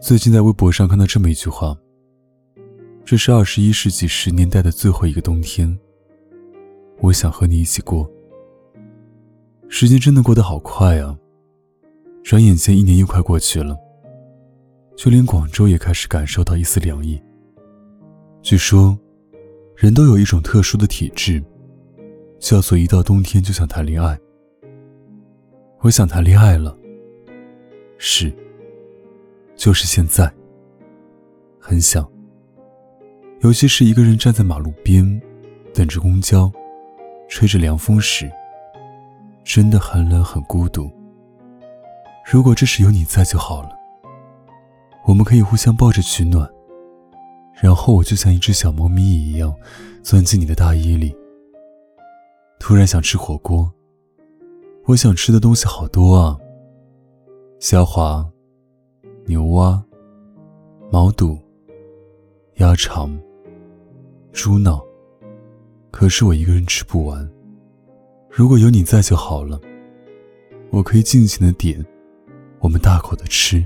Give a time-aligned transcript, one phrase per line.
[0.00, 1.76] 最近在微博上看到这么一句话
[3.04, 5.78] ：“这是二十一世纪十年代的最后一个冬天，
[7.00, 8.10] 我想和你一起过。”
[9.68, 11.16] 时间真的过得好快啊！
[12.24, 13.76] 转眼间一年又快过去了，
[14.96, 17.22] 就连广州也开始感受到一丝凉意。
[18.40, 18.98] 据说，
[19.76, 21.44] 人都有一种特殊的体质，
[22.38, 24.18] 叫做一到冬天就想谈恋爱。
[25.80, 26.76] 我想谈恋爱了，
[27.98, 28.32] 是，
[29.60, 30.32] 就是现在。
[31.58, 32.10] 很想，
[33.40, 35.20] 尤其是一个人站在马路边，
[35.74, 36.50] 等着公交，
[37.28, 38.32] 吹着凉风时，
[39.44, 40.90] 真的很冷很孤独。
[42.32, 43.68] 如果这时有你在就好了，
[45.06, 46.50] 我们可以互相抱着取暖。
[47.62, 49.54] 然后我就像一只小猫咪一样，
[50.02, 51.14] 钻进你的大衣里。
[52.58, 53.70] 突然想吃火锅，
[54.86, 56.38] 我想吃的东西好多啊。
[57.58, 58.26] 虾滑、
[59.30, 59.80] 牛蛙、
[60.90, 61.38] 毛肚、
[62.56, 63.16] 鸭肠、
[64.32, 64.84] 猪脑，
[65.92, 67.30] 可是我一个人吃不完。
[68.28, 69.60] 如果有你在就好了，
[70.70, 71.86] 我可以尽情的点，
[72.58, 73.64] 我们大口的吃。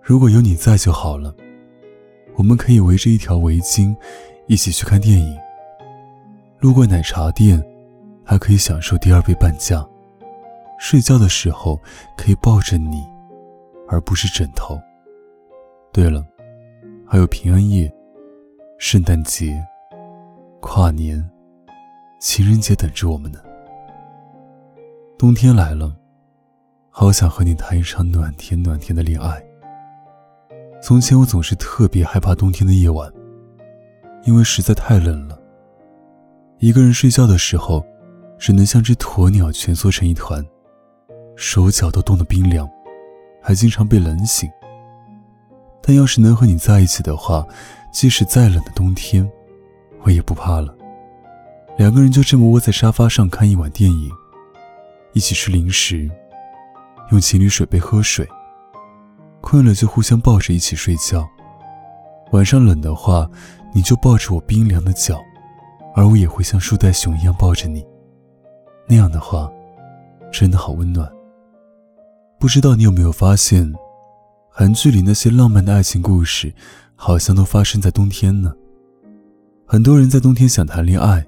[0.00, 1.36] 如果有你在就好了。
[2.36, 3.94] 我们可以围着一条围巾，
[4.46, 5.36] 一起去看电影。
[6.58, 7.62] 路过奶茶店，
[8.24, 9.86] 还可以享受第二杯半价。
[10.78, 11.78] 睡觉的时候
[12.16, 13.04] 可以抱着你，
[13.90, 14.80] 而不是枕头。
[15.92, 16.24] 对了，
[17.06, 17.92] 还有平安夜、
[18.78, 19.60] 圣诞节、
[20.60, 21.28] 跨年、
[22.20, 23.40] 情人节等着我们呢。
[25.18, 25.94] 冬天来了，
[26.88, 29.42] 好想和你谈一场暖甜暖甜的恋爱。
[30.80, 33.12] 从前我总是特别害怕冬天的夜晚，
[34.24, 35.38] 因为实在太冷了。
[36.58, 37.84] 一个人睡觉的时候，
[38.38, 40.42] 只能像只鸵鸟蜷缩成一团，
[41.36, 42.66] 手脚都冻得冰凉，
[43.42, 44.50] 还经常被冷醒。
[45.82, 47.44] 但要是能和你在一起的话，
[47.92, 49.28] 即使再冷的冬天，
[50.02, 50.74] 我也不怕了。
[51.76, 54.10] 两个人就这么窝在沙发上看一晚电影，
[55.14, 56.10] 一起吃零食，
[57.10, 58.28] 用情侣水杯喝水。
[59.40, 61.26] 困了就互相抱着一起睡觉。
[62.32, 63.28] 晚上冷的话，
[63.74, 65.18] 你就抱着我冰凉的脚，
[65.96, 67.84] 而我也会像树袋熊一样抱着你。
[68.86, 69.50] 那样的话，
[70.30, 71.10] 真的好温暖。
[72.40, 73.70] 不知道你有没有发现，
[74.48, 76.50] 韩剧里那些浪漫的爱情故事，
[76.96, 78.50] 好像都发生在冬天呢？
[79.66, 81.26] 很多人在冬天想谈恋爱，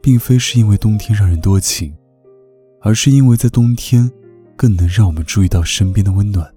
[0.00, 1.94] 并非是因为冬天让人多情，
[2.80, 4.10] 而是因为在冬天，
[4.56, 6.50] 更能让我们注意到身边的温暖。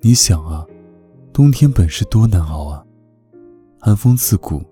[0.00, 0.66] 你想啊，
[1.32, 2.84] 冬天本是多难熬啊，
[3.78, 4.64] 寒风刺骨，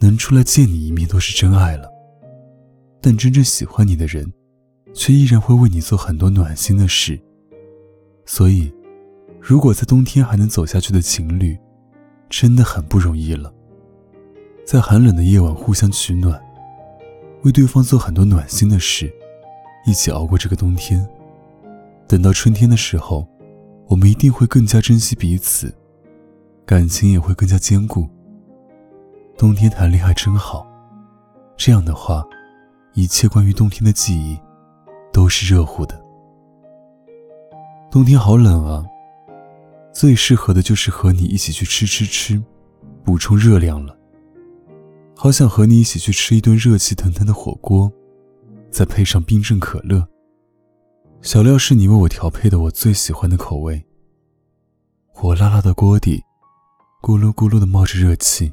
[0.00, 1.88] 能出来见你一面都是真爱了。
[3.00, 4.32] 但真正喜欢你的人，
[4.96, 7.20] 却依然会为你做很多暖心的事。
[8.24, 8.72] 所以，
[9.40, 11.56] 如果在冬天还能走下去的情侣，
[12.28, 13.52] 真的很不容易了。
[14.64, 16.42] 在寒冷的夜晚互相取暖，
[17.42, 19.12] 为对方做很多暖心的事，
[19.86, 21.06] 一起熬过这个冬天。
[22.08, 23.28] 等到春天的时候。
[23.88, 25.72] 我们一定会更加珍惜彼此，
[26.66, 28.04] 感情也会更加坚固。
[29.38, 30.66] 冬天谈恋爱真好，
[31.56, 32.24] 这样的话，
[32.94, 34.36] 一切关于冬天的记忆
[35.16, 35.98] 都是热乎的。
[37.90, 38.84] 冬天好冷啊，
[39.90, 42.42] 最适合的就是和你一起去吃吃吃，
[43.02, 43.96] 补充热量了。
[45.16, 47.90] 好想和你一起去吃一顿热气腾腾的火锅，
[48.70, 50.06] 再配上冰镇可乐。
[51.22, 53.82] 小料是你为我调配的，我最喜欢的口味。
[55.08, 56.22] 火辣辣的锅底，
[57.00, 58.52] 咕噜咕噜的冒着热气。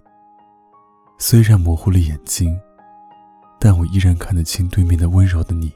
[1.19, 2.57] 虽然模糊了眼睛，
[3.59, 5.69] 但我依然看得清对面的温柔的你。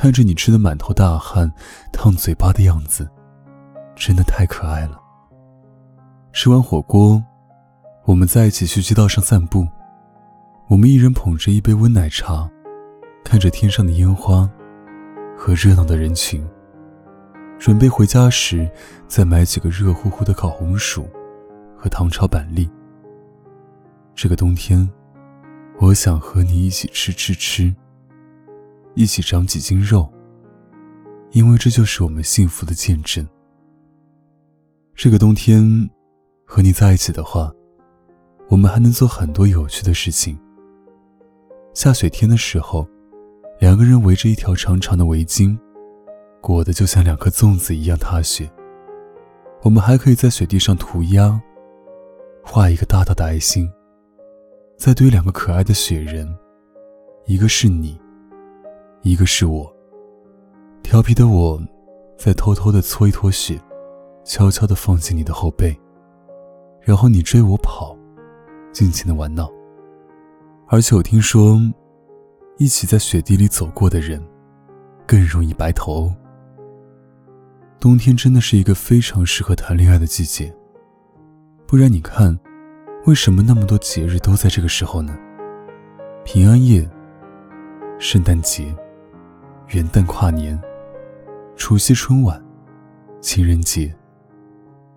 [0.00, 1.52] 看着你吃的满头大汗、
[1.92, 3.06] 烫嘴巴的样子，
[3.94, 4.98] 真的太可爱了。
[6.32, 7.22] 吃完火锅，
[8.06, 9.68] 我们在一起去街道上散步。
[10.68, 12.50] 我们一人捧着一杯温奶茶，
[13.22, 14.50] 看着天上的烟花。
[15.36, 16.42] 和热闹的人群，
[17.58, 18.70] 准备回家时
[19.06, 21.06] 再买几个热乎乎的烤红薯
[21.76, 22.70] 和糖炒板栗。
[24.14, 24.88] 这个冬天，
[25.78, 27.74] 我想和你一起吃吃吃，
[28.94, 30.12] 一起长几斤肉，
[31.30, 33.26] 因为这就是我们幸福的见证。
[34.94, 35.88] 这个冬天，
[36.44, 37.52] 和你在一起的话，
[38.48, 40.38] 我们还能做很多有趣的事情。
[41.72, 42.86] 下雪天的时候，
[43.60, 45.56] 两个人围着一条长长的围巾，
[46.40, 48.50] 裹得就像两颗粽子一样踏雪。
[49.62, 51.40] 我们还可以在雪地上涂鸦，
[52.42, 53.70] 画一个大大的爱心，
[54.76, 56.28] 再堆两个可爱的雪人，
[57.26, 57.98] 一个是你，
[59.02, 59.70] 一个是我。
[60.82, 61.60] 调皮的我，
[62.18, 63.60] 在偷偷的搓一坨雪，
[64.24, 65.78] 悄悄的放进你的后背，
[66.80, 67.96] 然后你追我跑，
[68.72, 69.50] 尽情的玩闹。
[70.66, 71.58] 而且我听说，
[72.58, 74.22] 一起在雪地里走过的人，
[75.06, 76.12] 更容易白头。
[77.78, 80.54] 冬天真的是一个非常适合谈恋爱的季节。
[81.66, 82.38] 不然你看，
[83.06, 85.16] 为什么那么多节日都在这个时候呢？
[86.24, 86.86] 平安夜、
[87.98, 88.74] 圣诞节、
[89.70, 90.60] 元旦、跨年、
[91.56, 92.42] 除夕、春晚、
[93.20, 93.94] 情人节，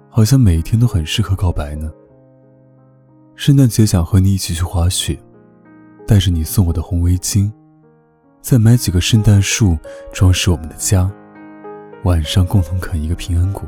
[0.10, 1.92] 好像每一天都很适合告白呢。
[3.36, 5.18] 圣诞节想和你一起去滑雪。
[6.06, 7.50] 带着你送我的红围巾，
[8.42, 9.78] 再买几个圣诞树
[10.12, 11.10] 装饰我们的家，
[12.04, 13.64] 晚上共同啃一个平安果。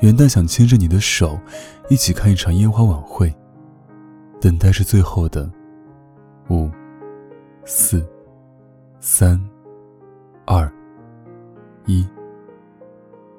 [0.00, 1.40] 元旦想牵着你的手，
[1.88, 3.34] 一起看一场烟花晚会，
[4.40, 5.50] 等待着最后的
[6.50, 6.70] 五、
[7.64, 8.06] 四、
[9.00, 9.42] 三、
[10.44, 10.70] 二、
[11.86, 12.06] 一，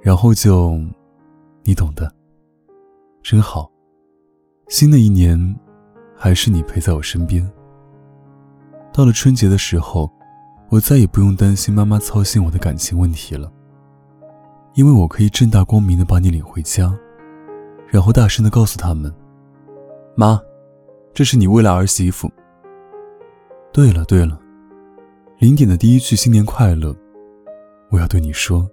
[0.02, 0.80] 然后就
[1.64, 2.12] 你懂的，
[3.22, 3.72] 真好。
[4.68, 5.56] 新的一年。
[6.16, 7.46] 还是你陪在我身边。
[8.94, 10.10] 到了春节的时候，
[10.70, 13.52] 我再也不用担心妈妈操心我的感情问题了，
[14.74, 16.98] 因为我可以正大光明的把你领回家，
[17.90, 19.14] 然后大声的告诉他们
[20.16, 20.42] ：“妈，
[21.14, 22.32] 这是你未来儿媳妇。”
[23.74, 24.40] 对了对了，
[25.44, 26.96] 零点的第一句“新年快乐”，
[27.92, 28.66] 我要对你说。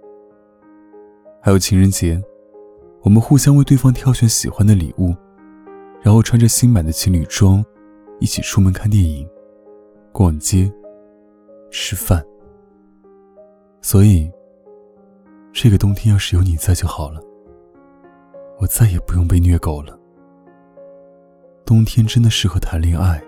[1.42, 2.22] 还有情人节，
[3.02, 5.12] 我们互相为对方挑选喜欢的礼物。
[6.00, 7.64] 然后穿着新买的情侣装，
[8.20, 9.28] 一起出门看电影、
[10.12, 10.72] 逛街、
[11.72, 12.24] 吃饭。
[13.82, 14.30] 所以，
[15.52, 17.20] 这个冬天要是有你在就好了，
[18.60, 19.98] 我再也不用被虐狗了。
[21.66, 23.20] 冬天真的适合谈恋爱，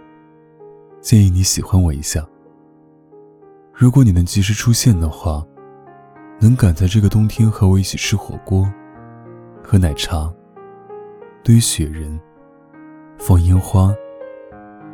[1.00, 2.24] 建议你喜欢我一下。
[3.82, 5.44] 如果你能及时出现的话，
[6.38, 8.72] 能赶在这个冬天和我一起吃火锅、
[9.60, 10.32] 喝奶茶、
[11.42, 12.16] 堆雪人。
[13.18, 13.92] 放烟花，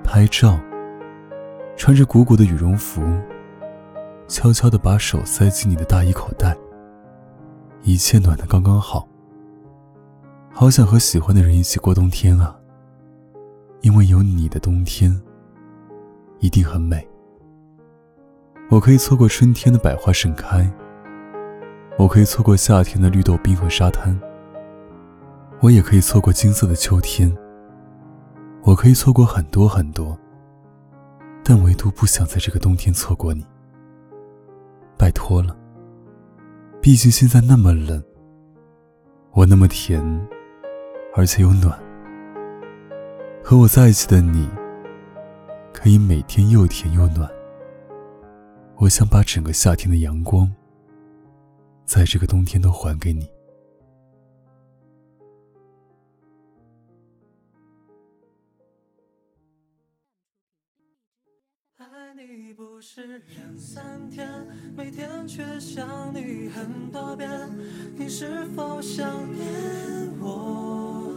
[0.02, 0.58] 拍照，
[1.76, 3.02] 穿着鼓鼓的羽绒服，
[4.26, 6.56] 悄悄地把手塞进你的大衣口袋。
[7.82, 9.06] 一切暖得刚刚好。
[10.50, 12.58] 好想和喜欢的人一起过冬天啊！
[13.82, 15.14] 因为有你的冬天，
[16.38, 17.06] 一定很美。
[18.70, 20.70] 我可以错过春天的百花盛开，
[21.96, 24.14] 我可以错过夏天的绿豆冰和沙滩，
[25.60, 27.34] 我也可以错过金色的秋天。
[28.64, 30.18] 我可以错过很多很多，
[31.42, 33.42] 但唯独不想在这个冬天错过你。
[34.98, 35.56] 拜托了，
[36.82, 38.02] 毕竟现在那么冷，
[39.32, 40.04] 我那么甜，
[41.14, 41.72] 而且又暖。
[43.42, 44.46] 和我在一起的你，
[45.72, 47.26] 可以每天又甜又暖。
[48.80, 50.48] 我想把整个夏天的阳光，
[51.84, 53.28] 在这个冬天都还给你。
[62.16, 64.28] 你不是两三天，
[64.76, 67.28] 每天却想你很多遍，
[67.96, 71.12] 你是否想念我？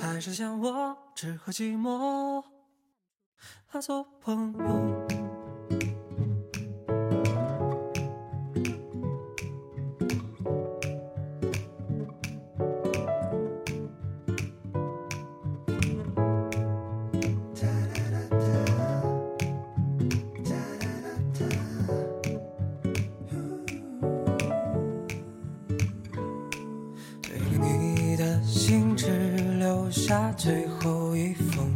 [0.00, 2.42] 还是像我只和寂寞
[3.80, 5.15] 做朋友？
[30.46, 31.68] 最后一封，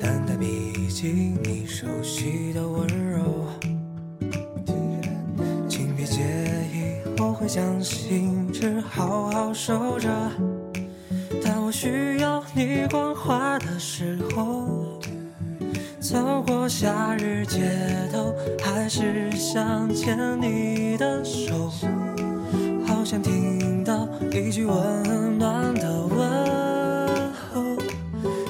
[0.00, 3.46] 淡淡笔记，你熟悉的温柔。
[5.68, 6.20] 请别介
[6.72, 10.10] 意，我会将心事好好收着。
[11.44, 14.98] 当我需要你关怀的时候，
[16.00, 17.60] 走过夏日街
[18.12, 18.34] 头，
[18.64, 21.70] 还是想牵你的手，
[22.84, 25.93] 好想听到一句温暖的。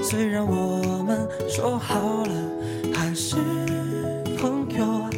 [0.04, 2.30] 虽然我们说好了
[2.92, 3.36] 还是
[4.38, 5.08] 朋友，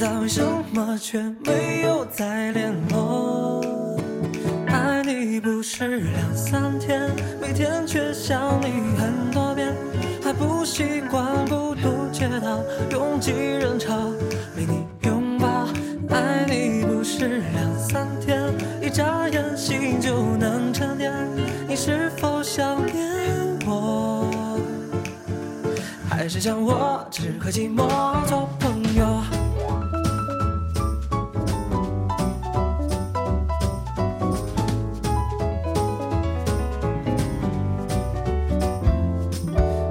[0.00, 0.42] 但为什
[0.72, 3.64] 么却没有再联络？
[4.66, 7.08] 爱你不是两三天，
[7.40, 9.72] 每天却想你很多遍，
[10.20, 12.58] 还不习惯孤独街道
[12.90, 14.10] 拥挤人潮
[14.56, 15.68] 没你拥抱。
[16.10, 18.42] 爱你不是两三天，
[18.82, 21.12] 一眨眼心就能沉淀，
[21.68, 23.45] 你是否想念？
[26.08, 27.86] 还是像我只和寂寞
[28.26, 29.22] 做朋友？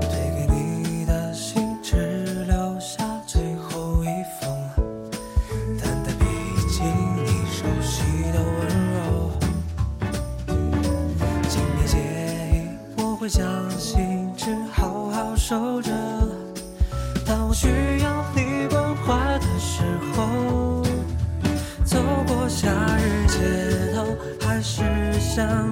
[0.01, 4.07] 推给你的信只留下最后一
[4.41, 4.50] 封，
[5.79, 6.25] 淡淡笔
[6.69, 6.81] 记
[7.15, 8.01] 你熟悉
[8.34, 8.98] 的温柔。
[11.48, 11.98] 请别介
[12.51, 12.67] 意，
[12.98, 15.95] 我会将信纸好好收着。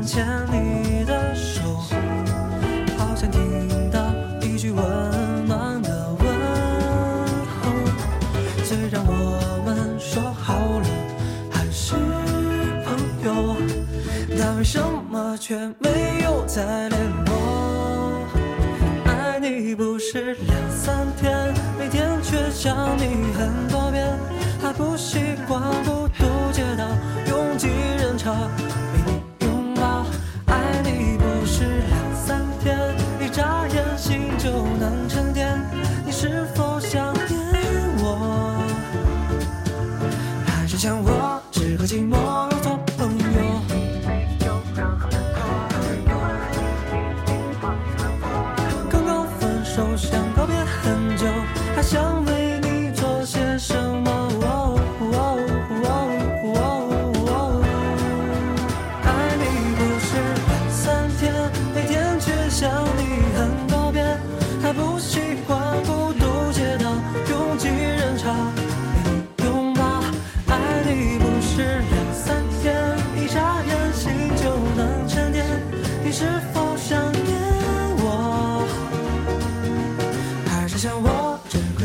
[0.06, 1.62] 牵你的手。
[2.98, 4.00] 好想听到
[4.42, 6.28] 一句温暖的问
[7.62, 7.72] 候。
[8.64, 10.88] 虽然我们说好了
[11.52, 11.96] 还是
[12.86, 13.56] 朋友，
[14.38, 18.28] 但为什么却没有再联络？
[19.06, 24.08] 爱你不是两三天，每天却想你很多遍，
[24.62, 26.86] 还不习惯孤独街道
[27.30, 27.68] 拥挤
[27.98, 28.34] 人潮
[34.44, 35.03] 就能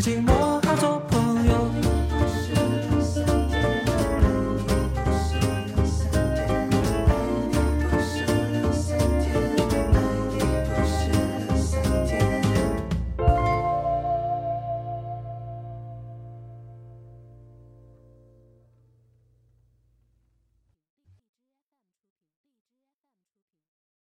[0.01, 1.18] 寂寞好做朋